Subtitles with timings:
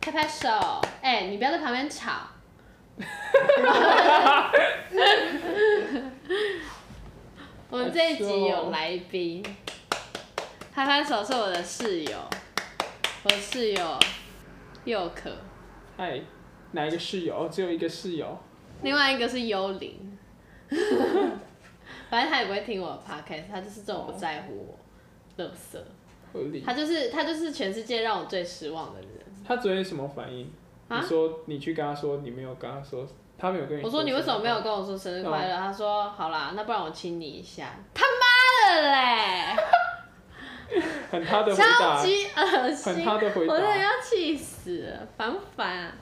[0.00, 0.48] 拍拍手，
[1.02, 2.10] 哎、你不要在旁边吵。
[7.70, 9.40] 我们这一集有来宾，
[10.72, 12.18] 拍拍手是我的室友，
[13.22, 14.00] 我的室友
[14.84, 15.30] 佑可，
[15.96, 16.20] 嗨，
[16.72, 17.44] 哪一个室友？
[17.44, 18.36] 哦只有一个室友。
[18.82, 20.13] 另外一个是幽灵。
[22.10, 24.78] 反正他也不会听我的 podcast，他就是这种不在乎我，
[25.36, 25.84] 乐色。
[26.32, 26.60] 合理。
[26.60, 29.10] 他就是他就是全世界让我最失望的人。
[29.46, 30.50] 他昨天什么反应？
[30.88, 33.06] 啊你说你去跟他说，你没有跟他说，
[33.38, 35.56] 他没有跟你我说你为什么没有跟我说生日快哦乐？
[35.56, 37.74] 他说好啦，那不然我亲你一下。
[37.94, 39.56] 他妈的嘞！
[41.10, 43.76] 很他的回超，级恶心，很他的回我真的。
[43.78, 45.92] 要气死了，烦不烦啊？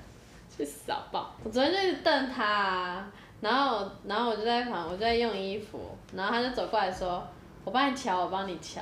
[0.56, 1.36] 去死好不好？
[1.44, 7.26] 我昨天就一直瞪他、啊，然后然后我就在旁，我就在用衣服，然后他就走过来说
[7.64, 8.80] ：“我帮你瞧，我帮你瞧。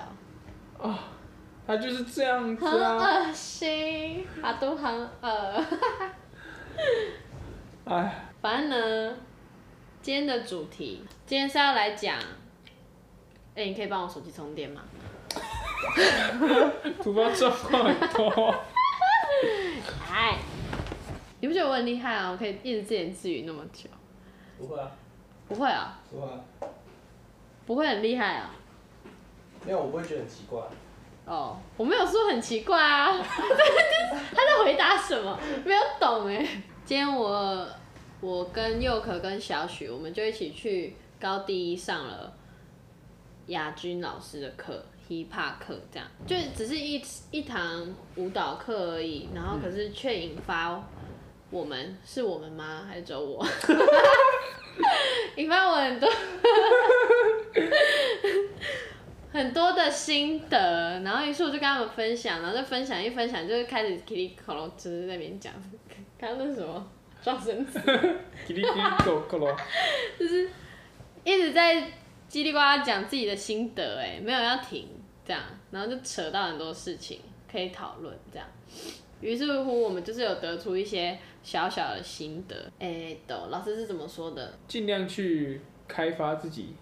[0.79, 0.95] 哦
[1.67, 2.97] 他就是这样”子啊。
[2.97, 5.65] 恶心，啊都很恶。
[7.87, 9.17] 哎， 反正呢，
[10.03, 12.19] 今天的主题，今天是要来讲，
[13.55, 14.83] 哎、你可以帮我手机充电吗？
[17.03, 18.55] 突发状况很多。
[20.13, 20.37] 哎，
[21.41, 22.31] 你不觉得我很厉害啊？
[22.31, 23.89] 我可以一直自言自语那么久？
[24.61, 24.91] 不会啊，
[25.49, 26.41] 不会啊，不会啊，
[27.67, 28.55] 不会很厉害啊。
[29.65, 30.61] 没有，我不会觉得很奇怪。
[31.25, 35.39] 哦，我没有说很奇怪啊， 他在回答什么？
[35.65, 36.47] 没有懂哎。
[36.85, 37.67] 今天我
[38.21, 42.33] 我跟佑可跟小许，我们就一起去高第一上了
[43.47, 50.83] 亚军老师的课，hiphop 课，这样就只是一一堂舞蹈课而已，然后可是却引发
[51.51, 52.85] 我们是我们吗？
[52.89, 53.45] 还是只有我？
[55.37, 56.09] 引发我很多
[59.33, 65.53] 很多的心得，然后于是我就跟他们分享，然后就分享一分享，就是开始叽里口龙就是在那边讲，
[66.19, 66.89] 刚刚那是什么
[67.23, 67.79] 撞声词，
[68.47, 69.57] 叽里叽里狗狗咯。
[71.23, 71.77] 一直在
[72.31, 74.89] 叽里呱啦讲自己的心得，哎，没有要停，
[75.27, 78.47] 这样，然后就扯到很多事情可以讨论，这样。
[79.21, 82.71] 于是乎，我们就是有得出一些小小的心得。
[82.79, 84.59] 哎、懂，老师是怎么说的？
[84.67, 86.75] 尽量去开发自己，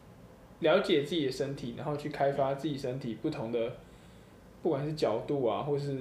[0.61, 3.77] 了解自己的身体，然后去开发自己身体不同的，
[4.63, 5.99] 不管是角度啊，或是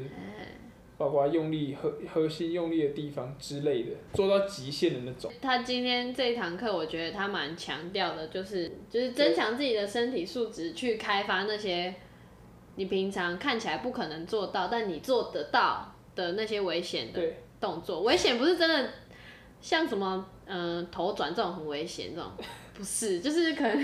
[0.97, 5.31] 包括用力核核心用力的地方之类的，做到极限的那种。
[5.41, 11.93] 他今天这一堂课，我觉得他蛮强调的，就是就是增强自己的身体素质，去开发那些
[12.75, 17.21] 你平常看起来不可能做到，但你做得到的那些危险的，
[17.61, 18.01] 动作。
[18.01, 18.89] 危险不是真的
[19.61, 22.29] 像什么嗯、呃头转这种很危险，这种
[22.73, 23.77] 不是，就是可能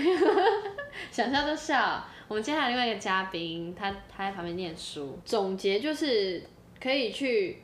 [1.10, 2.04] 想笑就笑。
[2.26, 6.42] 我们接下来另外一个嘉宾，他他在旁边念书，总结就是
[6.80, 7.62] 可以去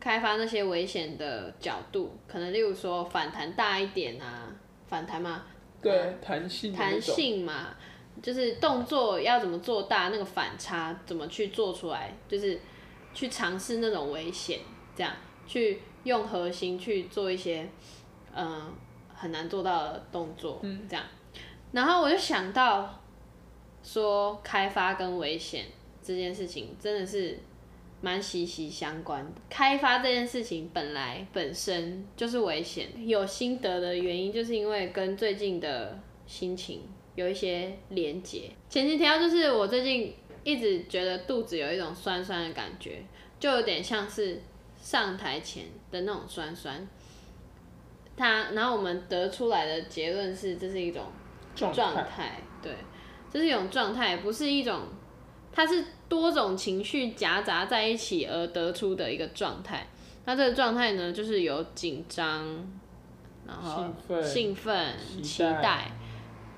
[0.00, 4.52] 开发那些危险的角度，可能例如说反弹大一点啊，
[4.88, 5.44] 反弹嘛，
[5.80, 7.00] 对，弹性弹。
[7.00, 7.68] 性嘛，
[8.20, 12.58] 就是动作要怎么做大，那个反差怎么去做出来，就是
[13.14, 14.60] 去尝试那种危险，
[14.96, 15.12] 这样
[15.46, 17.68] 去用核心去做一些
[18.34, 18.72] 嗯、
[19.14, 21.04] 很难做到的动作，嗯这样。
[21.72, 23.02] 然后我就想到
[23.82, 25.66] 说，开发跟危险
[26.02, 27.38] 这件事情真的是
[28.00, 29.40] 蛮息息相关的。
[29.48, 36.82] 开发这件事情本来本身就是危险，有心得的原因就是因为跟最近的心情
[37.14, 38.50] 有一些连结。
[38.68, 40.14] 前几天就是我最近
[40.44, 43.02] 一直觉得肚子有一种酸酸的感觉，
[43.38, 44.42] 就有点像是
[44.80, 46.86] 上台前的那种酸酸。
[48.16, 51.06] 他，然后我们得出来的结论是，这是一种
[51.54, 52.76] 状状态态，对，
[53.32, 54.82] 这是一种状态，不是一种，
[55.50, 59.86] 它是多种情绪夹杂在一起而得出的一个状态。
[60.24, 62.46] 那这个状态呢，就是有紧张，
[63.46, 63.86] 然后
[64.22, 65.90] 兴奋、期待，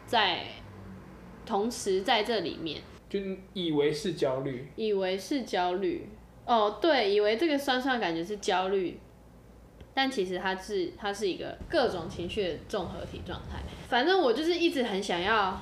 [0.06, 0.44] 在
[1.46, 2.82] 同时在这里面，
[3.14, 3.20] 就
[3.52, 6.08] 以为是焦虑，以为是焦虑，
[6.44, 8.98] 哦，对，以为这个酸酸的感觉是焦虑，
[9.94, 13.62] 但其实它是它是一个各种情绪的综合体状态。
[13.88, 15.60] 反正我就是一直很想要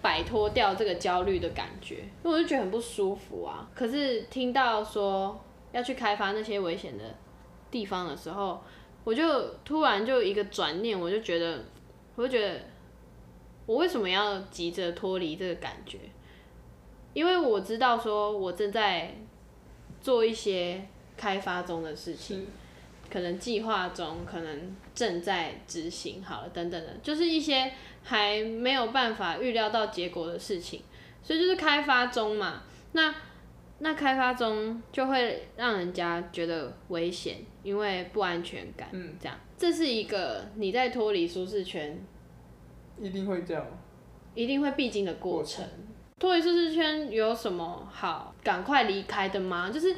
[0.00, 3.68] 摆脱掉这个焦虑的感觉，因为我就觉得很不舒服啊。
[3.74, 5.38] 可是听到说
[5.72, 7.04] 要去开发那些危险的
[7.70, 8.58] 地方的时候，
[9.04, 11.62] 我就突然就一个转念，我就觉得，
[12.16, 12.58] 我就觉得
[13.66, 15.98] 我为什么要急着脱离这个感觉？
[17.12, 19.14] 因为我知道说我正在
[20.00, 20.86] 做一些
[21.16, 22.46] 开发中的事情，
[23.10, 27.72] 可能计划中，可能正在执行好了，等等的，就是一些
[28.02, 30.82] 还没有办法预料到结果的事情，
[31.22, 32.62] 所以就是开发中嘛。
[32.92, 33.14] 那
[33.80, 41.98] 那开发中就会让人家觉得危险，因为不安全感，嗯，这样，这是一个你在脱离舒适圈
[43.00, 43.66] 一定会这样。
[44.32, 45.64] 一定会必经的过程。
[46.20, 49.70] 脱离舒适圈有什么好赶快离开的吗？
[49.70, 49.96] 就是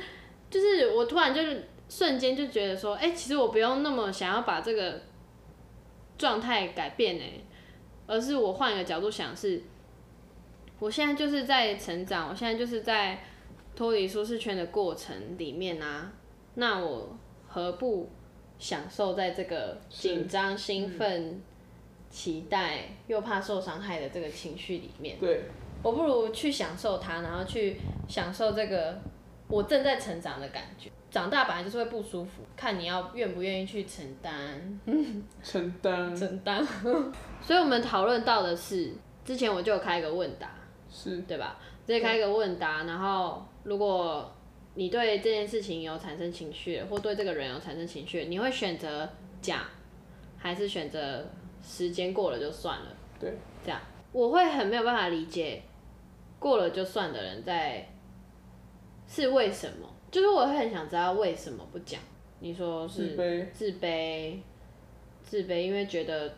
[0.49, 5.03] 就是我突然就是瞬间就觉得说，哎、其实我不用那么想要把这个
[6.17, 7.33] 状态改变哎、
[8.07, 9.61] 而是我换一个角度想是，
[10.79, 13.25] 我现在就是在成长，我现在就是在
[13.75, 16.13] 脱离舒适圈的过程里面啊，
[16.55, 18.09] 那我何不
[18.59, 21.43] 享受在这个紧张、兴奋、
[22.09, 25.19] 期待又怕受伤害的这个情绪里面？
[25.19, 25.43] 对，
[25.83, 27.77] 我不如去享受它，然后去
[28.09, 29.01] 享受这个
[29.49, 30.91] 我正在成长的感觉。
[31.11, 34.81] 长大本来就是会不舒服，看你要愿不愿意去承担。
[35.43, 36.67] 承 担承担。
[37.43, 38.95] 所以我们讨论到的是，
[39.25, 40.49] 之前我就有开一个问答，
[40.91, 41.59] 是对吧？
[41.87, 44.33] 直接开一个问答，然后如果
[44.75, 49.07] 你对这件事情有产生情绪，或对这个人有产生情绪，你会选择
[49.43, 49.61] 讲，
[50.39, 51.27] 还是选择
[51.63, 52.87] 时间过了就算了？
[53.21, 53.79] 对，这样
[54.13, 55.63] 我会很没有办法理解
[56.43, 57.89] 过了就算的人在
[59.07, 62.01] 是为什么，就是我会很想知道为什么不讲。
[62.41, 64.37] 你说是自卑，自卑，
[65.23, 66.35] 自卑，因为觉得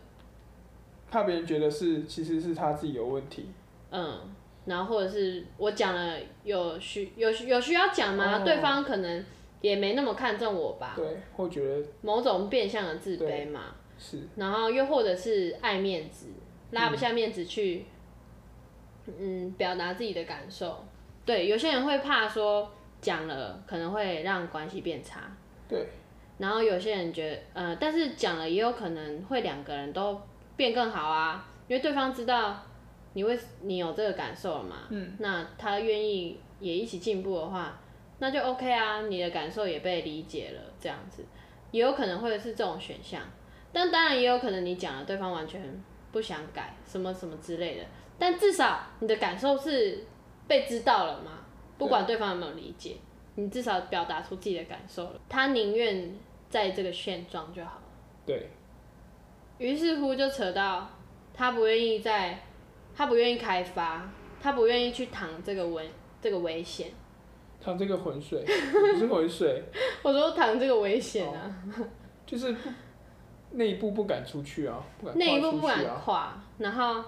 [1.11, 3.47] 怕别人觉得是其实是他自己有问题。
[3.91, 4.21] 嗯，
[4.67, 8.41] 然后或者是我讲了有需有需有需要讲吗？
[8.41, 9.25] 哦对方可能
[9.63, 13.75] 也没那么看重我吧，对，或觉得某种变相的自卑嘛。
[13.97, 16.27] 是然后又或者是爱面子，
[16.73, 17.87] 拉不下面子去，
[19.07, 20.85] 嗯，表达自己的感受。
[21.25, 22.71] 对，有些人会怕说
[23.01, 25.21] 讲了可能会让关系变差，
[25.69, 25.87] 对，
[26.39, 30.21] 然后有些人觉得，呃，但是讲了也有可能会两个人都
[30.57, 32.63] 变更好啊，因为对方知道
[33.15, 37.79] 你为你有这个感受了嘛，嗯，那他愿意也一起进步的话，
[38.19, 41.25] 那就 OK 啊，你的感受也被理解了，这样子。
[41.71, 43.21] 也有可能会是这种选项，
[43.73, 45.61] 但当然也有可能你讲了对方完全
[46.13, 47.85] 不想改，什么什么之类的，
[48.19, 50.05] 但至少你的感受是
[50.47, 51.33] 被知道了嘛，
[51.77, 52.97] 不管对方有没有理解。
[53.37, 56.17] 你至少表达出自己的感受了，他宁愿
[56.49, 57.83] 在这个现状就好了。
[58.25, 58.49] 对，
[59.59, 60.89] 于是乎就扯到
[61.33, 62.39] 他不愿意在，
[62.95, 64.09] 他不愿意开发，
[64.41, 65.91] 他不愿意去淌这个危
[66.23, 66.93] 这个危险。
[67.61, 69.65] 淌这个浑水，不是浑水，
[70.05, 71.65] 我说淌这个危险啊，
[72.25, 72.71] 就是不
[73.51, 75.85] 那一步不敢出去啊，不敢那一步不敢。
[76.01, 77.03] 跨，然后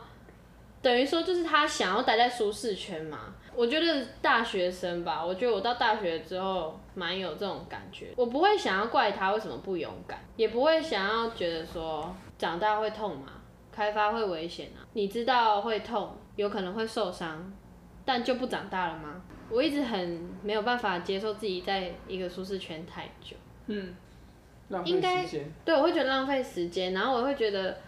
[0.83, 3.35] 等于说就是他想要待在舒适圈嘛。
[3.55, 8.13] 我觉得大学生吧，我觉得我到大学之后蛮有这种感觉。
[8.15, 13.33] 我不会想要怪他为什么不勇敢，也不会想要觉得说长大会痛嘛，
[13.73, 14.85] 开发会危险啊。
[14.93, 17.51] 你知道会痛，有可能会受伤，
[18.05, 19.23] 但就不长大了吗？
[19.49, 23.35] 我一直很没有办法接受自己在一个舒适圈太久。
[23.69, 23.97] 嗯，
[24.69, 25.53] 浪费应该时间。
[25.65, 27.79] 对，我会觉得浪费时间，然后我会觉得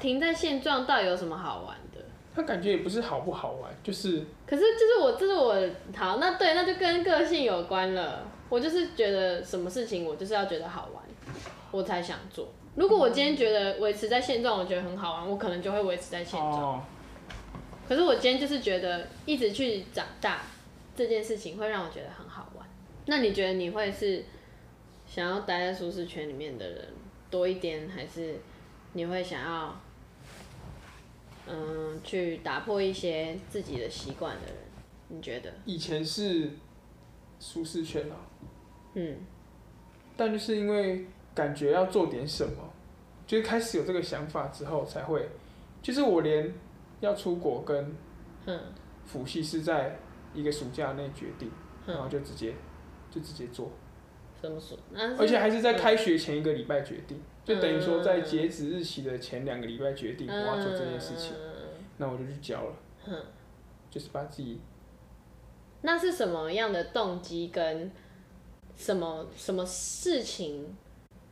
[0.00, 2.00] 停在现状到底有什么好玩的？
[2.34, 5.54] 他感觉也不是好不好玩，就是可是就是我，这是我
[5.96, 8.26] 好，那对，那就跟个性有关了。
[8.50, 11.02] 我就是觉得什么事情我就是要觉得好玩，
[11.70, 12.48] 我才想做。
[12.74, 16.52] 如果我今天觉得维持在现状，我觉得很好玩，我可能就会维持在现状。
[16.52, 16.82] 哦，
[17.88, 20.42] 可是我今天就是觉得一直去长大
[20.96, 22.66] 这件事情会让我觉得很好玩。
[23.06, 24.24] 那你觉得你会是
[25.06, 26.88] 想要待在舒适圈里面的人
[27.30, 28.40] 多一点，还是
[28.92, 29.80] 你会想要
[31.46, 34.56] 嗯去打破一些自己的习惯的人？
[35.08, 35.52] 你觉得？
[35.64, 36.50] 以前是
[37.38, 38.16] 舒适圈啊，
[38.94, 39.18] 嗯
[40.16, 42.72] 但就是因为感觉要做点什么，
[43.26, 45.28] 就是开始有这个想法之后才会，
[45.82, 46.52] 就是我连
[47.00, 47.94] 要出国跟
[48.46, 48.58] 哼
[49.04, 49.98] 辅系是在
[50.32, 51.50] 一个暑假内决定，
[51.86, 52.54] 然后，就直接
[53.10, 53.70] 就直接做，
[54.40, 54.78] 怎么说？
[54.90, 61.52] 那而且还是在嗯开学前一个礼拜决定，就等于说在截止日期的前两个礼拜决定我要做这件事情，嗯
[61.98, 62.72] 那我就去交了，
[63.04, 63.14] 哼，
[63.90, 64.58] 就是把自己
[65.82, 67.90] 那是什么样的动机跟
[68.74, 70.74] 什么什么事情？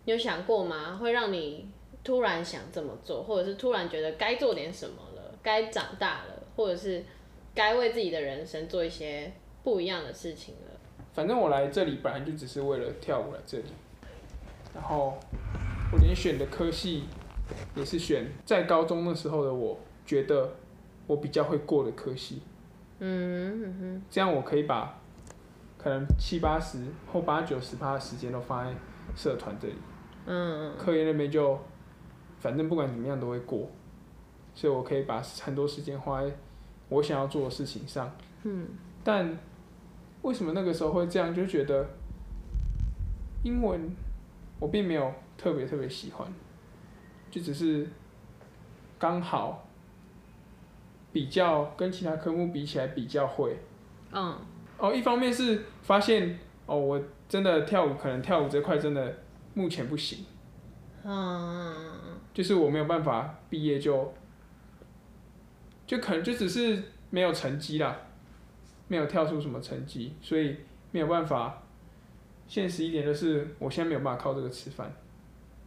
[0.04, 0.96] 你有想过吗？
[0.96, 1.68] 会让你
[2.04, 7.02] 突然想这么做，或者是突然觉得该做点什么了，该长大了，或者是
[7.54, 9.32] 该为自己的人生做一些
[9.64, 10.78] 不一样的事情了？
[11.12, 13.64] 反正我来这里本来就只是为了跳舞来这里，
[14.74, 15.18] 然后
[15.92, 17.04] 我连选的科系
[17.76, 20.50] 也是选在高中那时候的我觉得
[21.06, 22.40] 我比较会过的科系，
[23.00, 24.02] 嗯哼。
[24.08, 24.98] 这样我可以把
[25.76, 26.78] 可能七八十
[27.12, 28.74] 或八九十趴的时间都放在
[29.14, 29.74] 社团这里，
[30.24, 31.58] 嗯，科研那边就
[32.38, 33.68] 反正不管怎么样都会过，
[34.54, 36.32] 所以我可以把很多时间花在
[36.88, 38.10] 我想要做的事情上。
[38.44, 38.66] 嗯，
[39.04, 39.36] 但
[40.22, 41.34] 为什么那个时候会这样？
[41.34, 41.86] 就觉得
[43.42, 43.94] 英文
[44.58, 46.32] 我并没有特别特别喜欢，
[47.28, 47.84] 就只是
[48.96, 49.66] 刚好
[51.12, 53.56] 比较跟其他科目比起来比较会。
[54.12, 54.38] 嗯，
[54.78, 59.18] 哦，一方面是发现哦，我真的跳舞可能跳舞这块真的
[59.54, 60.24] 目前不行，
[61.02, 61.74] 嗯，
[62.32, 64.14] 就是我没有办法毕业就
[65.84, 66.80] 就可能就只是
[67.10, 67.96] 没有成绩啦，
[68.86, 70.56] 没有跳出什么成绩，所以
[70.92, 71.58] 没有办法。
[72.48, 74.92] 现实一点就是，我现在没有办法靠这个吃饭。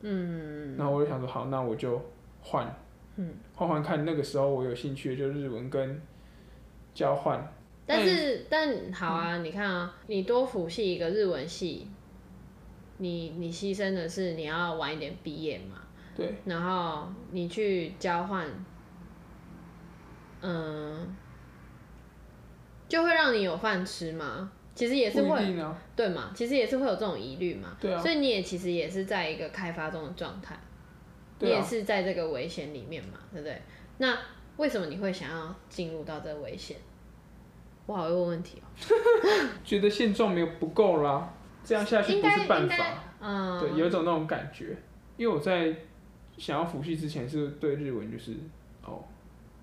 [0.07, 1.99] 嗯，然后我就想说，好，那我就
[2.39, 2.71] 换，
[3.15, 4.05] 嗯，换换看。
[4.05, 5.99] 那个时候我有兴趣的就是日文跟
[6.93, 7.43] 交换，
[7.87, 11.87] 但是但好啊，你看啊，你多辅系一个日文系，
[12.99, 15.81] 你你牺牲的是你要晚一点毕业嘛，
[16.15, 18.47] 对，然后你去交换，
[20.41, 21.15] 嗯，
[22.87, 24.51] 就会让你有饭吃嘛。
[24.75, 27.75] 其实也是会啊，对嘛，其实也是会有这种疑虑嘛。
[27.79, 30.55] 对啊所以你也其实也是在一个开发中的状态，
[31.39, 33.59] 你也是在这个危险里面嘛，对不对？
[33.97, 34.15] 那
[34.57, 36.77] 为什么你会想要进入到这个危险？
[37.85, 38.65] 我好会问问题哦、
[39.63, 41.31] 觉得现状没有不够啦，
[41.63, 42.75] 这样下去应不是办法。
[43.21, 44.75] 嗯，对，有一种那种感觉。
[45.17, 45.73] 因为我在
[46.37, 48.33] 想要辅系之前，是对日文就是
[48.83, 49.01] 哦，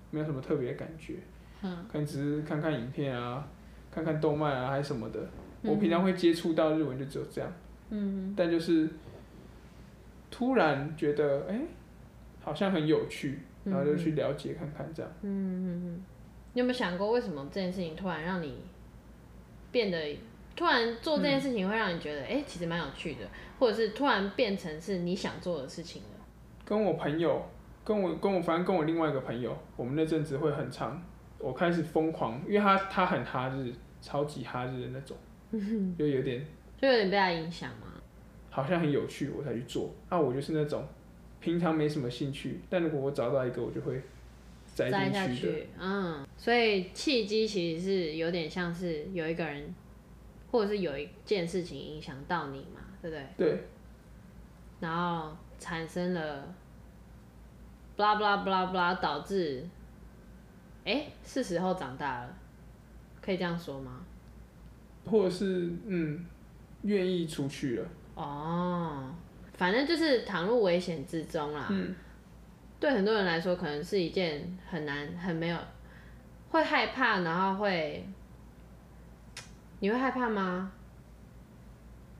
[0.09, 1.15] 没有什么特别的感觉，
[1.61, 3.45] 嗯，可能只是看看影片啊，
[3.93, 5.19] 看看动漫啊，还是什么的。
[5.19, 5.29] 嗯
[5.71, 7.49] 我平常会接触到日文就只有这样，
[7.89, 8.89] 嗯但就是
[10.29, 11.61] 突然觉得哎、
[12.41, 15.09] 好像很有趣，然后就去了解看看这样。
[15.21, 16.03] 嗯嗯嗯，
[16.53, 18.57] 你有没有想过，为什么这件事情突然让你
[19.71, 20.17] 变得，
[20.53, 23.21] 突然做这件事情会让你觉得，哎、其实蛮有趣的，
[23.57, 26.25] 或者是突然变成是你想做的事情了？
[26.65, 27.41] 跟我朋友，
[27.85, 31.01] 跟我跟我反正跟我另外一个朋友，我们那阵子会很长，
[31.43, 35.17] 我开始疯狂，因为他他很哈日，超级哈日的那种，
[35.99, 36.45] 就有点
[36.77, 37.87] 就有点被他影响嘛。
[38.49, 39.93] 好像很有趣，我才去做。
[40.09, 40.87] 那我就是那种
[41.39, 44.01] 平常没什么兴趣，但如果我找到一个，我就会
[44.73, 49.73] 栽栽下进去嗯，所以契机其实是有点像是有一个人，
[50.51, 53.25] 或者是有一件事情影响到你嘛，对不对？
[53.35, 53.63] 对，
[54.79, 56.55] 然后产生了
[57.97, 59.67] ，blah blah blah blah，导致，
[60.85, 62.35] 哎，是时候长大了，
[63.21, 64.01] 可以这样说吗？
[65.05, 66.25] 或者是嗯，
[66.83, 67.87] 愿意出去了。
[68.15, 69.13] 哦，
[69.53, 71.67] 反正就是躺入危险之中啦。
[71.69, 71.95] 嗯，
[72.79, 75.57] 对很多人来说，可能是一件很难、很没有，
[76.49, 78.05] 会害怕，然后会，
[79.79, 80.71] 你会害怕吗？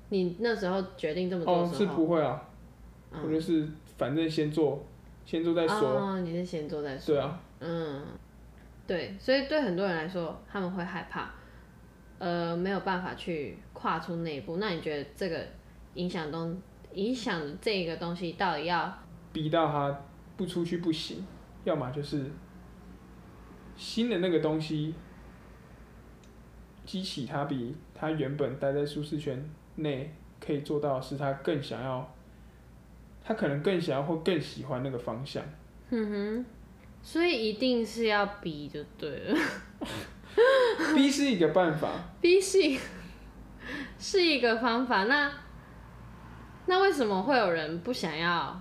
[0.10, 2.42] 你那时候决定这么做哦，是不会啊，
[3.12, 3.68] 我就是
[3.98, 4.84] 反正先做，
[5.26, 5.78] 先做再说。
[5.78, 7.16] 哦，你是先做再说。
[7.16, 8.02] 对啊，嗯，
[8.86, 11.30] 对，所以对很多人来说，他们会害怕，
[12.20, 14.58] 呃，没有办法去跨出那一步。
[14.58, 15.46] 那你觉得这个
[15.94, 16.62] 影响东
[16.94, 18.94] 影响这个东西到底要
[19.32, 20.02] 逼到他
[20.36, 21.26] 不出去不行，
[21.64, 22.30] 要么就是
[23.76, 24.94] 新的那个东西
[26.86, 32.14] 激起他比他原本待在舒适圈内可以做到是他更想要，
[33.24, 35.42] 他可能更想要或更喜欢那个方向。
[35.90, 36.46] 嗯哼，
[37.04, 39.38] 所以一定是要逼就对了，
[40.96, 41.90] 逼是一个办法，
[42.22, 42.80] 逼是一
[44.00, 45.04] 是一个方法。
[45.04, 45.32] 那
[46.66, 48.60] 那为什么会有人不想要？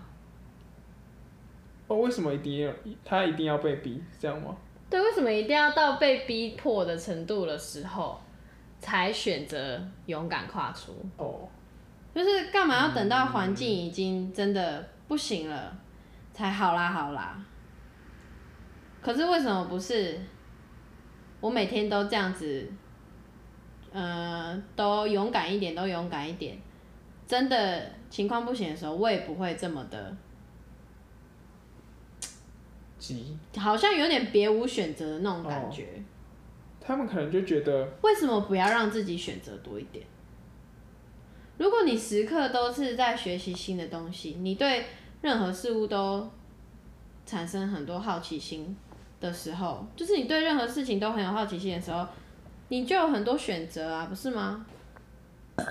[1.86, 2.72] 哦，为什么一定要
[3.04, 4.02] 他一定要被逼？
[4.18, 4.56] 这样吗？
[4.90, 8.20] 对，为什么一定要到被逼迫的程度的时候，
[8.80, 10.92] 才选择勇敢跨出？
[11.16, 11.48] 哦，
[12.14, 15.76] 就是干嘛要等到环境已经真的不行了，
[16.34, 17.38] 才好啦好啦？
[19.02, 20.18] 可是为什么不是？
[21.40, 22.70] 我每天都这样子，
[23.92, 26.56] 呃，都勇敢一点，都勇敢一点。
[27.26, 30.16] 真的情况不行的时候，我也不会这么的，
[32.96, 36.00] 急， 好像有点别无选择的那种感觉。
[36.80, 40.06] 他们可能就觉得为什么不要让自己选择多一点？
[41.58, 44.84] 如果你时刻都是在学习新的东西，你对
[45.22, 46.30] 任何事物都
[47.26, 48.76] 产生很多好奇心
[49.22, 52.06] 的时候，就是你对任何事情都很有好奇心的时候，
[52.68, 54.66] 你就有很多选择啊，不是吗？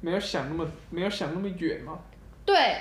[0.00, 1.98] 没有想那么没有想那么远吗。
[2.44, 2.80] 对，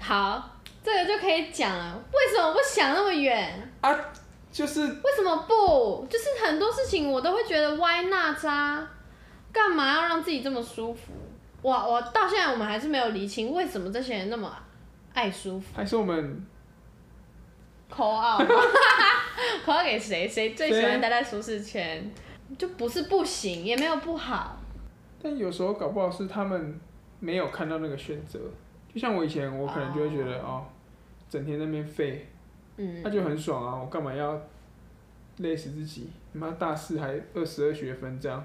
[0.00, 2.02] 好，这个就可以讲了。
[2.12, 3.70] 为什么不想那么远？
[3.80, 3.96] 啊，
[4.50, 6.04] 就是为什么不？
[6.10, 8.90] 就是很多事情我都会觉得 why not 啊？
[9.52, 11.12] 干嘛要让自己这么舒服？
[11.62, 14.56] 我我到现在我们还是没有理清为什么这些人那么
[15.14, 15.66] 爱舒服。
[15.74, 16.44] 还是我们
[17.88, 18.38] 口号，
[19.64, 20.28] 口号给谁？
[20.28, 22.10] 谁最喜欢待在舒适圈？
[22.58, 24.58] 就不是不行，也没有不好。
[25.22, 26.80] 但有时候搞不好是他们
[27.18, 28.38] 没有看到那个选择，
[28.92, 30.64] 就像我以前，我可能就会觉得哦
[31.28, 32.28] 整天在那边废，
[32.76, 34.40] 嗯，那就很爽啊，我干嘛要
[35.38, 36.10] 累死自己？
[36.32, 38.44] 你妈大四还二十二学分这样，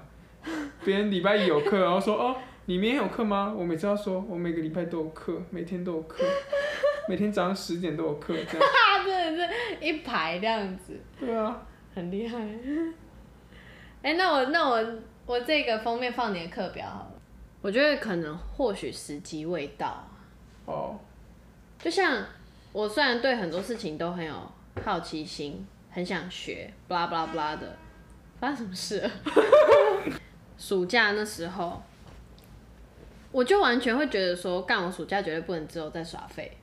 [0.84, 2.36] 别人礼拜一有课，然后说哦
[2.68, 3.54] 你明天有课吗？
[3.56, 6.24] 我每次要说我每个礼拜都有课，每天都有课，
[7.08, 8.60] 每天早上十点都有课这样。
[8.60, 11.62] 他 真的是一排这样子，对啊，
[11.94, 12.36] 很厉害。
[14.02, 14.84] 哎、那我那我
[15.26, 17.12] 我这个封面放你的课表好了。
[17.62, 20.04] 我觉得可能或许时机未到，
[20.64, 20.98] 哦，
[21.78, 22.24] 就像
[22.72, 24.34] 我虽然对很多事情都很有
[24.84, 27.76] 好奇心，很想学，blah blah blah 的，
[28.40, 29.10] 发生什么事了？
[30.58, 31.80] 暑假那时候，
[33.36, 36.56] 我就完全会觉得说，干我暑假绝对不能只有在耍废，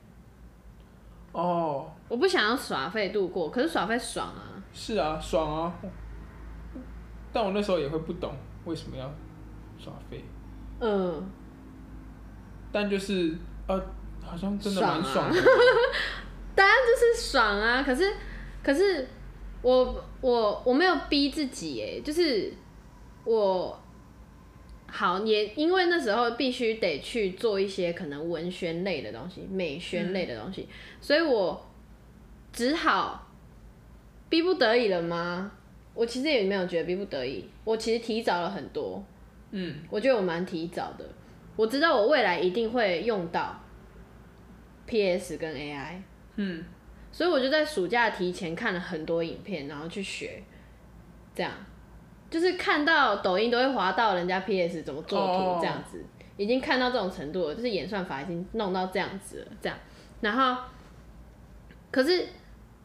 [1.30, 4.58] 哦，我不想要耍废度过，可是耍废爽啊。
[4.72, 5.72] 是啊，爽啊。
[7.32, 9.08] 但我那时候也会不懂为什么要
[9.78, 10.24] 耍废，
[10.80, 11.24] 嗯，
[12.72, 13.36] 但就是
[13.68, 13.80] 呃，
[14.20, 15.30] 好像真的蛮爽。
[16.56, 18.12] 当然就是爽啊，可是
[18.64, 19.06] 可是
[19.62, 22.52] 我我我没有逼自己哎，就是
[23.22, 23.80] 我
[24.96, 30.68] 好也因为那时候必须得去做一些可能文宣类的东西、美宣类的东西，
[31.00, 31.68] 所以我
[32.52, 33.28] 只好
[34.28, 35.50] 逼不得已了吗？
[35.94, 39.04] 我其实也没有觉得逼不得已，我其实提早了很多，
[39.50, 41.04] 嗯，我觉得我蛮提早的，
[41.56, 43.60] 我知道我未来一定会用到
[44.86, 45.96] PS 跟 AI。
[46.36, 46.64] 嗯，
[47.10, 50.40] 所以我就在暑假提前看了很多影片，然后去学，
[51.34, 51.52] 这样，
[52.34, 56.04] 就是看到抖音都会滑到人家 PS 怎么做图哦这样子
[56.36, 59.78] 已经看到这种程度了，就是演算法已经弄到这样子了，这样，
[60.20, 60.60] 然后，
[61.92, 62.26] 可是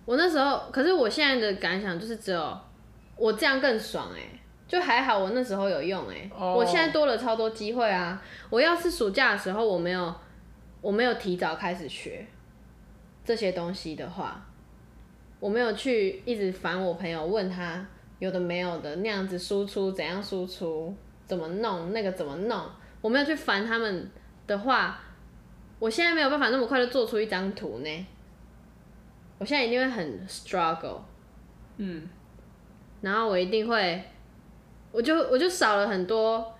[0.06, 2.58] 我那时候，可是我现在的感想就是只有
[3.18, 4.22] 我这样更爽哎、
[4.68, 8.22] 就还好我那时候有用哎、哦我现在多了超多机会啊！
[8.52, 10.14] 我要是暑假的时候我没有
[10.80, 12.28] 我没有提早开始学
[13.26, 14.46] 这些东西的话，
[15.40, 17.84] 我没有去一直烦我朋友问他
[18.20, 20.94] 有的没有的那样子输出怎样输出
[21.26, 22.62] 怎么弄那个怎么弄，
[23.02, 24.10] 我没有去烦他们
[24.46, 25.00] 的话，
[25.80, 28.08] 我现在没有办法那么快就做出一张图呢。
[29.38, 31.00] 我现在一定会很 struggle，
[31.78, 32.10] 嗯，
[33.00, 34.04] 然后我一定会，
[34.92, 36.54] 我就我就少了很多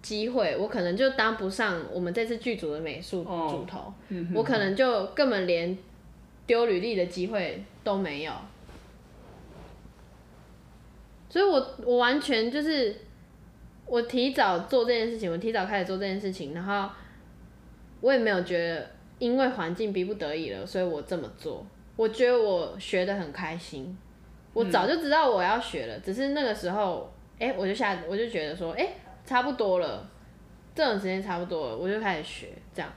[0.00, 5.76] 机会，我可能就当不上我们这次剧组的美术哦组头，嗯哼我可能就根本连
[6.46, 8.32] 丢履历的机会都没有。
[11.32, 12.94] 所以我我完全就是
[13.86, 16.90] 我提早做这件事情，我提早开始做这件事情，然后
[18.02, 21.66] 我也没有觉得因为环境逼不得已了，所以我这么做。
[21.96, 23.96] 我觉得我学的很开心，
[24.52, 28.90] 我早就知道我要学了，只是那个时候，哎、我就下我就觉得说，哎、
[29.24, 30.06] 差不多了，
[30.74, 32.92] 这种时间差不多了，我就开始学这样。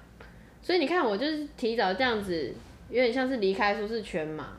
[0.62, 2.54] 所以你看，我就是提早这样子，
[2.90, 4.58] 有点像是离开舒适圈嘛，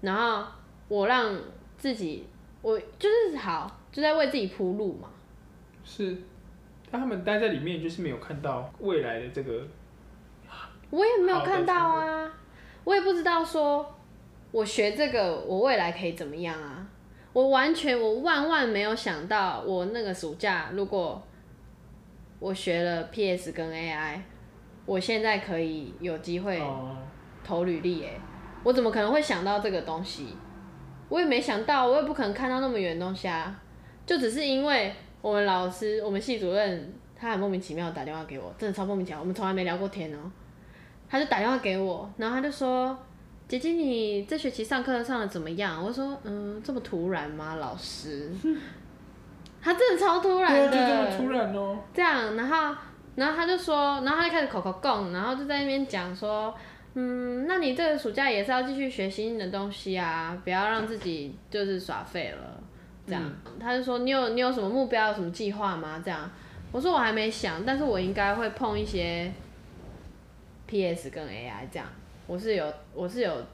[0.00, 0.44] 然后
[0.88, 1.38] 我让
[1.76, 2.26] 自己，
[2.64, 5.10] 我就是好，就在为自己铺路嘛。
[5.84, 6.16] 是，
[6.90, 9.68] 但他们待在里面就是没有看到未来的这个，
[10.88, 12.32] 我也没有看到啊，
[12.84, 13.94] 我也不知道说，
[14.50, 16.86] 我学这个我未来可以怎么样啊？
[17.34, 21.22] 我完全我万万没有想到，我那个暑假如果
[22.38, 24.20] 我学了 PS 跟 AI，
[24.86, 26.96] 我现在可以有机会哦，
[27.44, 28.18] 投履历诶，
[28.62, 30.34] 我怎么可能会想到这个东西？
[31.08, 33.54] 我也没想到，我也不可能看到那么远的东西啊！
[34.06, 40.18] 就只是因为我们老师，我们系主任，他很莫名其妙打电话给我，真的超莫名其妙，我们从来没聊过天哦、
[41.08, 42.96] 他就打电话给我，然后他就说
[43.48, 48.30] ：“姐姐，你这学期上课上的怎么样？”我说：“嗯，这么突然吗，老师？”
[49.62, 52.76] 他真的超突对啊，然的，就这么突然哦，这样，然后，
[53.14, 56.54] 然后他就说，然后他就开始口口供，然后就在那边讲说，
[56.94, 62.62] 嗯，那你这个暑假也是要继续学新的东西啊，不要让自己就是耍废了，
[63.06, 63.32] 这样。
[63.58, 66.00] 他就说，你有你有什么目标，有什么计划吗？
[66.04, 66.30] 这样，
[66.70, 69.32] 我说我还没想，但是我应该会碰一些
[70.66, 71.86] PS 跟 AI 这样，
[72.26, 73.44] 我是有我是有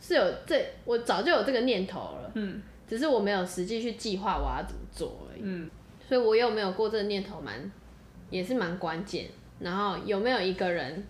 [0.00, 5.40] 是有这我早就有这个念头了，嗯只是我没有实际去计划我要怎么做而已。
[5.42, 5.70] 嗯，
[6.06, 7.70] 所以我有没有过这个念头蛮，
[8.28, 9.26] 也是蛮关键。
[9.60, 11.06] 然后有没有一个人，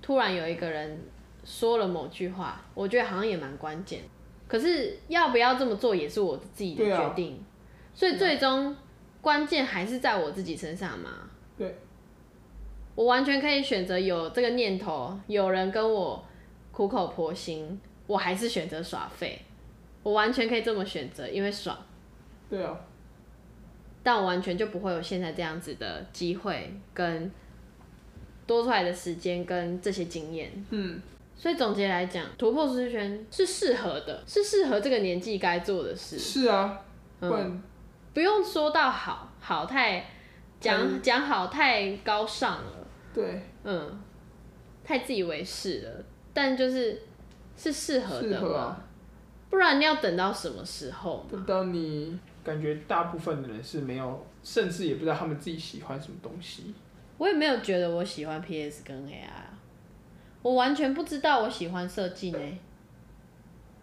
[0.00, 1.00] 突然有一个人
[1.44, 4.02] 说了某句话，我觉得好像也蛮关键。
[4.46, 7.44] 可是要不要这么做也是我自己的决定，
[7.92, 8.74] 所以最终
[9.20, 11.28] 关键还是在我自己身上嘛。
[11.56, 11.76] 对，
[12.94, 16.24] 我完全可以选择有这个念头，有人跟我
[16.72, 19.42] 苦口婆心，我还是选择耍废。
[20.02, 21.76] 我完全可以这么选择，因为爽。
[22.48, 22.74] 对啊，
[24.02, 27.30] 但我完全就不会有现在这样子的机会跟
[28.48, 30.50] 多出来的时间跟这些经验。
[30.70, 31.00] 嗯，
[31.36, 36.18] 所以总结来讲，突破舒适圈是适合的，是适合这个年纪该做的事。
[36.18, 36.80] 是啊，
[37.20, 37.62] 嗯，
[38.14, 40.06] 不用说到好，好太
[40.58, 44.02] 讲讲好太高尚了，对，嗯，
[44.82, 46.04] 太自以为是了。
[46.32, 47.02] 但就是
[47.56, 48.76] 是适合的。
[49.50, 51.26] 不然你要等到什么时候？
[51.30, 56.74] 等到你感觉大部分的人是没有，甚至也不知道他们自己喜欢什么东西。
[57.18, 59.58] 我也没有觉得我喜欢 PS 跟 AI 啊，
[60.40, 62.38] 我完全不知道我喜欢设计呢。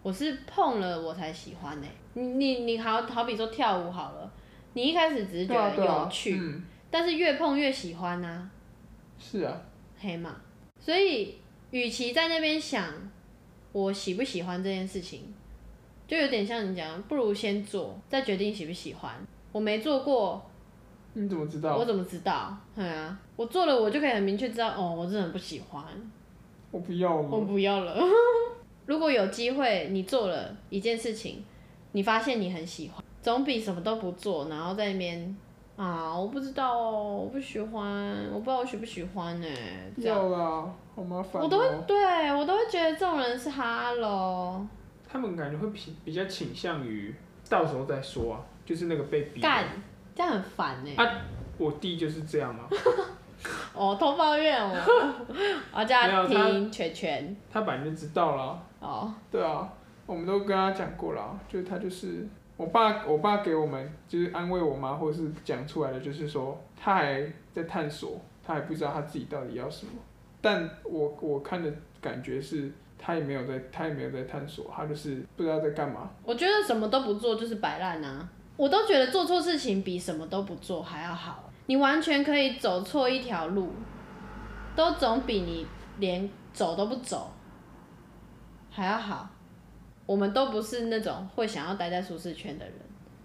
[0.02, 1.86] 我是碰了我才喜欢呢。
[2.14, 4.32] 你你你好好比说跳舞好了，
[4.72, 8.48] 你一开始只是觉得有，趣，嗯，但是越碰越喜欢呐、
[9.18, 9.60] 是啊，
[9.98, 10.34] 黑马。
[10.80, 11.36] 所以，
[11.72, 12.88] 与其在那边想
[13.72, 15.34] 我喜不喜欢这件事情，
[16.06, 19.12] 就有点像你讲，不如先做，再决定喜不喜欢。
[19.52, 20.48] 我没做过，
[21.18, 21.76] 你怎么知道？
[21.76, 22.54] 我怎么知道？
[22.74, 25.82] 对啊，我做了，我就可以很明确知道，哦，我真的很不喜欢，
[26.70, 27.46] 我不要我了。
[27.46, 27.96] 不要了。
[28.84, 31.42] 如果有机会，你做了一件事情，
[31.92, 35.34] 你发现你很喜欢，总比什么都不做，然后在那边
[35.76, 39.46] 啊，我不知道哦，我不喜欢，我不知道我喜不喜欢呢、
[40.00, 41.44] 这样要啦，好麻烦、哦。
[41.46, 41.96] 我都会对
[42.34, 44.66] 我都会觉得这种人是哈喽
[45.08, 47.14] 他们感觉会比比较倾向于
[47.48, 49.48] 到时候再说啊，就是那个被逼的。
[49.48, 49.64] 干，
[50.16, 51.06] 这样很烦呢、啊
[51.58, 52.68] 我弟就是这样啊，
[53.72, 54.76] 哦，偷抱怨我，
[55.72, 58.62] 我叫他听全全他本来就知道了。
[58.78, 59.66] 哦，对啊，
[60.04, 69.92] 我们都跟他讲过了，就是他就是我爸，我爸给我们就是安慰我妈，或者是讲出来的，就是说他还在探索，他还不知道他自己到底要什么。
[70.42, 76.10] 但我我看的感觉是，他也没有在，他也没有在探索，他就是不知道在干嘛。
[76.22, 78.28] 我觉得什么都不做就是摆烂啊！
[78.56, 81.44] 我都觉得做错事情比什么都不做还要好。
[81.66, 83.70] 你完全可以走错一条路，
[84.74, 85.66] 都总比你
[85.98, 87.32] 连走都不走
[88.70, 89.28] 还要好。
[90.06, 92.74] 我们都不是那种会想要待在舒适圈的人。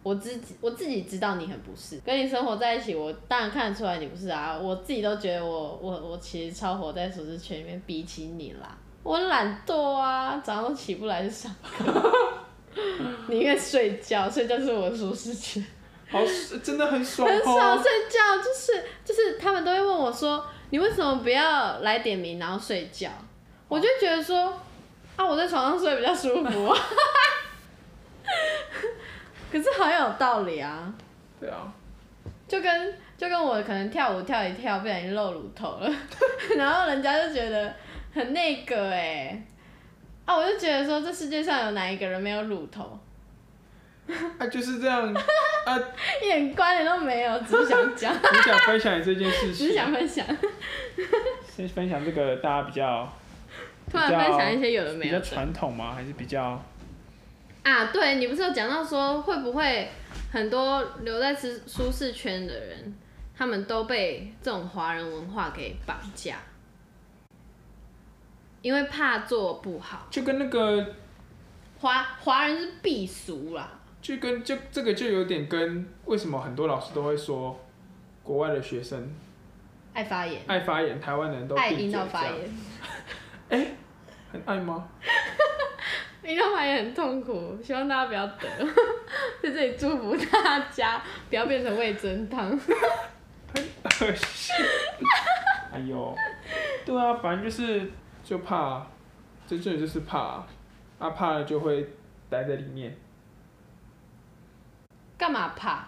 [0.03, 4.57] 我自己我自己知道你很不是，跟你生活在一起，我当然看得出来你不是啊。
[4.57, 11.85] 我自己都觉得我我我其实超活在舒适圈里面，比起你啦，我懒惰啊，早上都起不来就上课，
[13.27, 15.65] 宁愿睡觉，睡觉是我的舒适圈。
[16.09, 16.19] 好，
[16.61, 17.81] 真的很爽很少哦。
[17.81, 23.09] 睡觉，就是就是他们都会问我说，你为什么不要来点名然后睡觉？
[23.67, 24.53] 我就觉得说，
[25.15, 26.77] 啊，我在床上睡比较舒服、啊。
[29.51, 30.93] 可是好像有道理啊，
[31.39, 31.71] 对啊，
[32.47, 35.89] 就跟就跟我可能跳舞跳一跳，不小心露乳头了，
[36.57, 37.73] 然后人家就觉得
[38.13, 39.41] 很那个哎、
[40.25, 42.99] 啊，我就觉得说这世界上有哪一个人没有乳头，
[44.37, 45.13] 啊就是这样
[45.65, 45.79] 啊，
[46.21, 50.25] 一点关联都没有，只是想讲， 只想分享这件事情 只是，想分享，
[51.47, 53.11] 先分享这个大家比较
[53.89, 55.19] 突然分享一些有的没比较。
[55.19, 55.93] 传统吗？
[55.95, 56.63] 还是比较
[57.63, 59.89] 啊，对你不是有讲到说会不会
[60.31, 62.95] 很多留在舒舒适圈的人，
[63.37, 66.37] 他们都被这种华人文化给绑架，
[68.61, 70.95] 因为怕做不好，就跟那个
[71.79, 73.69] 华华人是避俗啦，
[74.01, 77.59] 就跟就这个就有点跟为什么很多老师都会说
[78.23, 79.11] 国外的学生
[79.93, 83.75] 爱发言，爱发言，台湾人都爱闭嘴引导发言，
[84.31, 84.87] 很爱吗？
[86.23, 88.47] 引导发言很痛苦，希望大家不要得，
[89.41, 92.47] 在这里祝福大家不要变成味增汤。
[94.01, 94.55] 恶心。
[95.73, 96.15] 哎呦，
[96.85, 97.91] 对啊，反正就是
[98.31, 98.87] 就怕，
[99.45, 100.47] 真正就是怕啊，
[100.99, 101.85] 啊怕了就会
[102.29, 102.95] 待在里面。
[105.17, 105.85] 干嘛怕？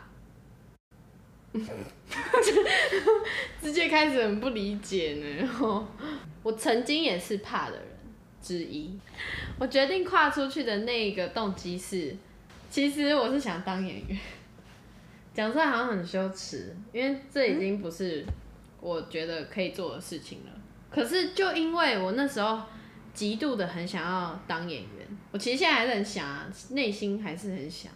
[3.61, 5.47] 直接开始很不理解呢。
[5.47, 5.87] 吼
[6.43, 7.85] 我曾经也是怕的人
[8.41, 8.99] 之一。
[9.57, 12.13] 我决定跨出去的那个动机是，
[12.69, 14.19] 其实我是想当演员。
[15.33, 18.25] 讲出来好像很羞耻，因为这已经不是
[18.81, 20.51] 我觉得可以做的事情了。
[20.93, 22.61] 可是就因为我那时候
[23.13, 27.91] 极度的很想要当演员，我其实现在还是很想啊，内心还是很想。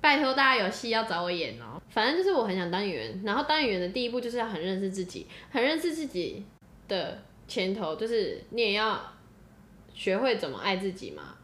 [0.00, 1.80] 拜托大家有戏要找我演哦。
[1.88, 6.44] 反正就是我很想当演员，然后当演员的第一步就是要很认识自己，很认识自己
[6.88, 9.00] 的前头就是你也要
[9.94, 11.36] 学会怎么爱自己嘛。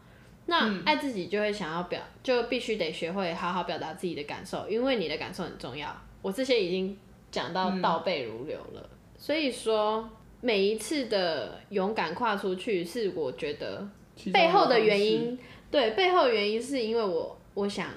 [0.46, 5.94] 那爱自己就会想要表，就必须得学会好好表达自己的感受，因为你的感受很重要。
[6.22, 6.98] 我这些已经
[7.30, 10.08] 讲到倒背如流了，所以说
[10.40, 13.88] 每一次的勇敢跨出去，是我觉得
[14.32, 15.38] 背后的原，因，
[15.70, 17.88] 对背后的原因是因为我我想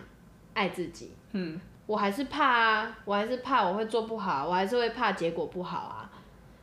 [0.54, 6.12] 爱自己，嗯，我还是怕啊，我还是怕我会做不好，我还是会怕结果不好啊。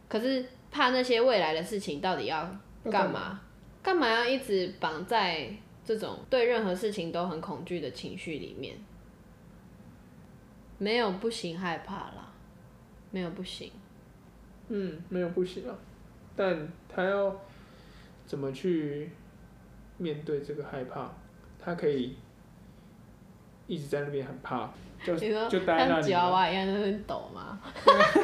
[0.08, 2.50] 可是怕那些未来的事情到底要
[2.90, 3.40] 干嘛？
[3.82, 5.48] 干嘛要一直绑在
[5.84, 8.76] 这种对任何事情都很恐惧的情绪里面？
[10.78, 12.32] 没有不行，害怕啦，
[13.10, 13.70] 没有不行。
[14.68, 15.74] 嗯，没有不行啊，
[16.36, 17.34] 但他要
[18.26, 19.10] 怎么去
[19.96, 21.10] 面对这个害怕？
[21.60, 22.16] 他可以
[23.66, 24.70] 一直在那边很怕，
[25.04, 25.16] 就
[25.48, 26.30] 就待在那像吉娃里吗。
[26.30, 27.58] 娃一样在那边抖吗？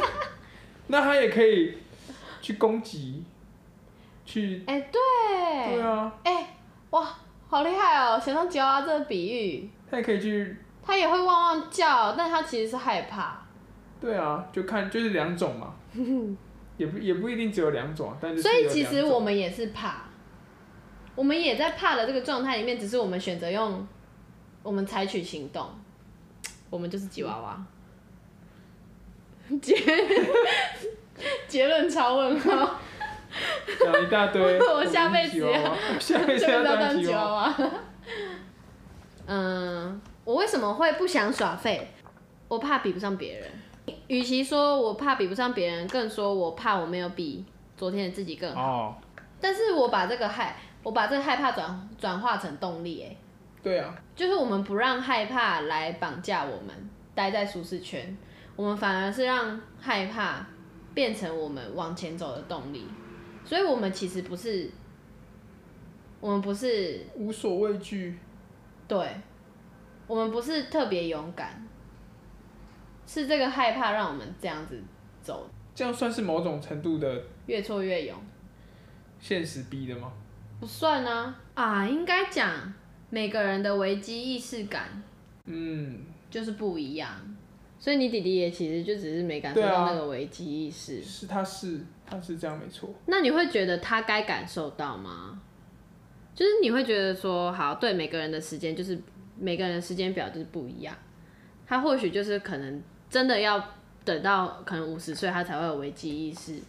[0.88, 1.78] 那他也可以
[2.40, 3.24] 去攻击，
[4.24, 6.56] 去哎、对，对啊，哎、
[6.90, 7.16] 哇，
[7.48, 8.20] 好厉害哦！
[8.20, 13.43] 想到吉娃娃这个比喻，他也可以去他也会汪汪叫，但他其实是害怕。
[14.00, 15.74] 对啊，就看就是两种嘛，
[16.76, 20.04] 也不也不一定只有两种，但是所以其实我们也是怕，
[21.14, 23.86] 我们也在怕的这个状态里面，只是我们选择用，
[24.62, 25.66] 我们采取行动，
[26.68, 27.64] 我们就是吉娃娃。
[29.60, 29.74] 结
[31.46, 32.80] 结论超问号，
[33.78, 37.32] 讲一大堆 我下辈子吉娃娃，下辈子就要要当当吉娃。
[37.34, 37.54] 娃。
[39.26, 41.90] 嗯，我为什么会不想耍废？
[42.48, 43.50] 我怕比不上别人。
[44.08, 47.44] 与其说我怕比不上别人，更说我怕我没有比
[47.76, 48.62] 昨天的自己更好。
[48.62, 48.94] 哦，
[49.40, 53.16] 但是我把这个害，我把这个害怕转转化成动力，哎，
[53.62, 58.16] 对啊，就是我们不让害怕来绑架我们，待在舒适圈，
[58.56, 60.46] 我们反而是让害怕
[60.92, 62.86] 变成我们往前走的动力。
[63.44, 64.70] 所以，我们其实不是，
[66.20, 68.18] 我们不是无所畏惧，
[68.88, 69.06] 对，
[70.06, 71.66] 我们不是特别勇敢，
[73.14, 74.82] 是这个害怕让我们这样子
[75.22, 78.18] 走，这样算是某种程度的越挫越勇。
[79.20, 80.12] 现实逼的吗？
[80.58, 82.74] 不算啊啊，应该讲
[83.10, 85.00] 每个人的危机意识感
[85.44, 87.08] 嗯，就是不一样，
[87.78, 91.00] 所以你弟弟也其实就只是没感受对啊到那个危机意识。
[91.00, 95.40] 是他是他是这样没错，那你会觉得他该感受到吗？
[96.34, 98.98] 就是你会觉得说，好，对每个人的时间就是
[99.38, 100.96] 每个人的时间表就是不一样，
[101.64, 102.82] 他或许就是可能
[103.14, 103.64] 真的要
[104.04, 106.60] 等到可能五十岁，他才会有危机意识，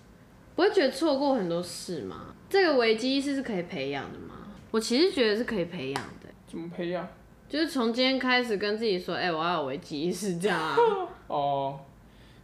[0.55, 2.35] 不会觉得错过很多事吗？
[2.47, 4.35] 这个危机意识是可以培养的吗？
[4.69, 7.07] 我其实觉得是可以培养的，怎么培养？
[7.49, 10.77] 就是从今天开始跟自己说，哎、我要有危机意识，这样啊。
[11.25, 11.79] 哦，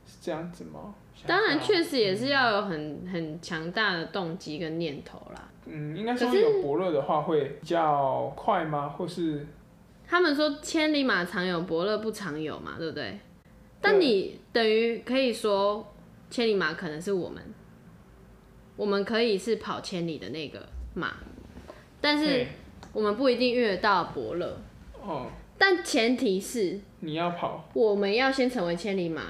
[0.07, 0.95] 是这样子吗？
[1.27, 5.47] 当然，确实也嗯是要有很很强大的动机跟念头啦。
[5.67, 8.89] 嗯，应该说可是有伯乐的话会比较快吗？
[8.89, 9.45] 或是
[10.07, 13.19] 他们说千里马常有，伯乐不常有嘛，对不对？
[13.81, 15.93] 但你等于可以说，
[16.29, 17.41] 千里马可能是我们，
[18.75, 21.15] 我们可以是跑千里的那个马，
[21.99, 22.45] 但是
[22.93, 24.61] 我们不一定遇得到伯乐。
[25.01, 29.23] 哦，但前提是你要跑，我们要先成为千里马，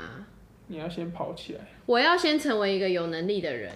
[0.67, 1.61] 你要先跑起来。
[1.85, 3.71] 我要先成为一个有能力的人，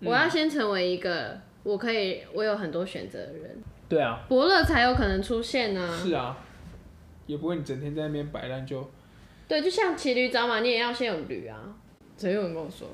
[0.00, 6.38] 我要先成为一个我可以我有很多选择的人，对啊，伯乐才有可能出现呢、是啊，
[7.26, 8.88] 也不会你整天在那边摆烂就
[9.48, 11.76] 对，就像骑驴找马，你也要先有驴啊。
[12.16, 12.88] 曾有人跟我说，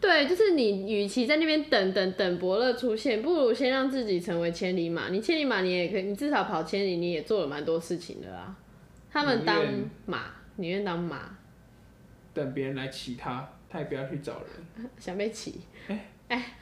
[0.00, 5.08] 对，就是你与其在那边等等等伯乐出现，不如先让自己成为千里马。
[5.08, 8.54] 你千里马，你也可以，你至少跑千里，你也做了蛮多事情的啦。
[9.10, 9.64] 他们当
[10.06, 10.26] 马，
[10.56, 11.36] 宁愿当马，
[12.34, 14.90] 等别人来骑他，他也不要去找人。
[14.98, 15.62] 想被骑。
[15.88, 16.54] 哎 哎，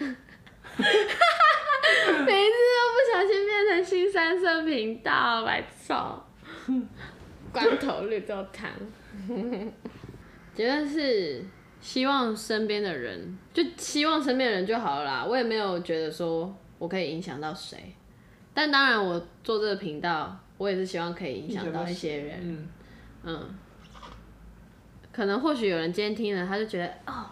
[0.76, 6.24] 每一次都不小心变成新三色频道，白操！
[7.52, 8.70] 罐头绿豆汤，
[10.54, 11.44] 结论是
[11.80, 15.24] 希望身边的人，就希望身边的人就好了啦。
[15.24, 17.94] 我也没有觉得说我可以影响到谁，
[18.54, 22.38] 但当然我做这个频道，我也是希望可以影响到一些人。
[22.42, 22.68] 嗯，
[23.24, 23.54] 嗯，
[25.12, 27.26] 可能或许有人今天听了，他就觉得哦，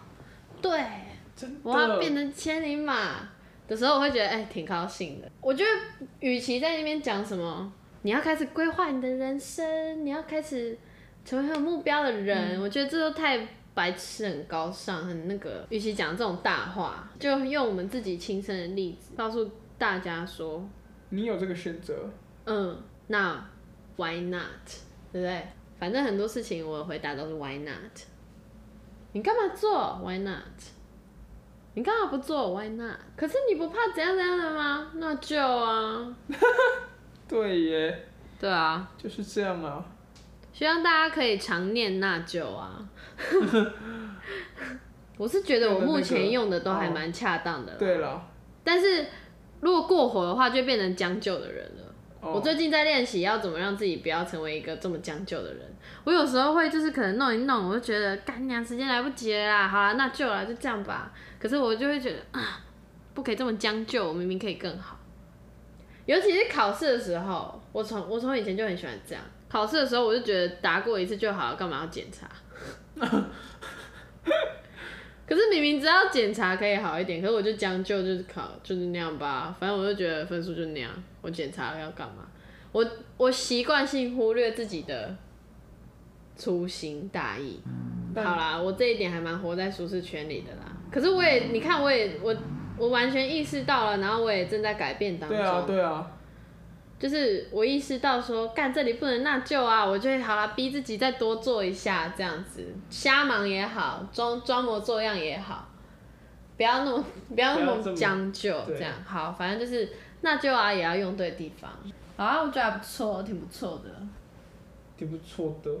[0.61, 0.83] 对，
[1.63, 3.29] 我要变成千里马
[3.67, 5.31] 的时候，我会觉得哎、挺高兴的。
[5.41, 5.69] 我觉得
[6.19, 7.71] 与其在那边讲什么，
[8.01, 10.77] 你要开始规划你的人生，你要开始
[11.25, 15.65] 成为很有目标的人，我觉得这都太白痴、很高尚、很那个。
[15.69, 20.67] 与其讲这种大话，就用我们自己亲身的例子告诉大家说，
[21.09, 22.09] 你有这个选择，
[22.45, 23.43] 嗯，那
[23.97, 24.43] why not？
[25.11, 25.47] 对不对？
[25.79, 27.75] 反正很多事情我的回答都是 why not？
[29.11, 30.43] 你干嘛做？Why not？
[31.73, 32.97] 你干嘛不做？Why not？
[33.15, 34.91] 可是你不怕怎样怎样的吗？
[34.95, 36.15] 那就啊，
[37.29, 38.07] 对耶，
[38.39, 39.85] 对啊，就是这样啊。
[40.51, 42.79] 希望大家可以常念那就啊。
[45.15, 48.25] 我是觉得我目前用的都还蛮恰当的啦，对了，
[48.63, 49.05] 但是
[49.59, 51.83] 如果过火的话，就变成将就的人了。
[52.21, 55.61] 哦我最近在练习要怎么让自己不要成为一个这么将就的人。
[56.03, 61.13] 我有时候会就是可能弄一弄，我就觉得干娘时间来不及了啦，好啦，那就啦，就这样吧。
[61.39, 62.59] 可是我就会觉得啊，
[63.13, 64.98] 不可以这么将就，我明明可以更好。
[66.09, 69.23] 尤其是考试的时候，我从我从以前就很喜欢这样。
[69.47, 72.27] 考试的时候，我就觉得答过一次就好了，干嘛要检查？
[75.27, 79.55] 可是明明知道检查可以好一点，可是我就将就，就是考就是那样吧。
[79.59, 80.89] 反正我就觉得分数就那样，
[81.21, 82.27] 我检查了要干嘛？
[82.71, 82.83] 我
[83.17, 85.15] 我习惯性忽略自己的
[86.35, 87.59] 粗心大意。
[88.15, 90.75] 好啦，我这一点还蛮活在舒适圈里的啦。
[90.91, 92.35] 可是我也，你看，我也我
[92.79, 95.37] 我完全意识到了，然后我也正在改变当中。
[95.37, 96.11] 对啊，对啊，
[96.97, 105.67] 就是我意识到说，干这里不能那就啊，我就会好啦，逼自己再多做一下，这样子瞎忙也好，装装模作样也好，
[106.57, 111.71] 不要那么不要那么将就，对这样好，反正就是那就啊，也要用对地方。
[112.17, 113.89] 啊，我觉得还不错，挺不错的。
[114.97, 115.79] 挺不错的哦，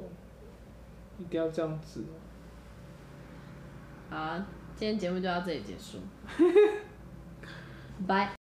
[1.17, 2.15] 一定要这样子哦。
[4.09, 5.97] 好啊，今天节目就到这里结束，
[8.07, 8.38] 拜。